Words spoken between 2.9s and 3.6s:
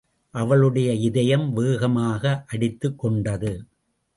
கொண்டது.